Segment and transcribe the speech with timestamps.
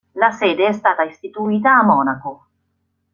[0.13, 2.47] La sede è stata istituita a Monaco.